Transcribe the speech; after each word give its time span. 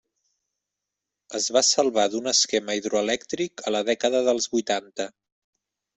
Es 1.39 1.49
va 1.57 1.63
salvar 1.67 2.07
d'un 2.15 2.31
esquema 2.33 2.79
hidroelèctric 2.79 3.65
a 3.73 3.77
la 3.77 3.83
dècada 3.91 4.23
dels 4.29 4.49
vuitanta. 4.55 5.11